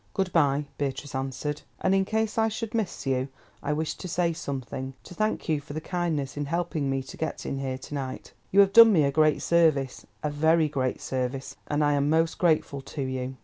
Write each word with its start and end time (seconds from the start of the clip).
"Good 0.15 0.33
bye," 0.33 0.65
Beatrice 0.79 1.13
answered, 1.13 1.61
"and 1.79 1.93
in 1.93 2.05
case 2.05 2.35
I 2.35 2.47
should 2.47 2.73
miss 2.73 3.05
you, 3.05 3.27
I 3.61 3.71
wish 3.71 3.93
to 3.97 4.07
say 4.07 4.33
something—to 4.33 5.13
thank 5.13 5.47
you 5.47 5.61
for 5.61 5.73
your 5.73 5.81
kindness 5.81 6.35
in 6.35 6.45
helping 6.45 6.89
me 6.89 7.03
to 7.03 7.17
get 7.17 7.45
in 7.45 7.59
here 7.59 7.77
to 7.77 7.93
night. 7.93 8.33
You 8.49 8.61
have 8.61 8.73
done 8.73 8.91
me 8.91 9.03
a 9.03 9.11
great 9.11 9.43
service, 9.43 10.07
a 10.23 10.31
very 10.31 10.67
great 10.67 11.01
service, 11.01 11.55
and 11.67 11.83
I 11.83 11.93
am 11.93 12.09
most 12.09 12.39
grateful 12.39 12.81
to 12.81 13.03
you." 13.03 13.35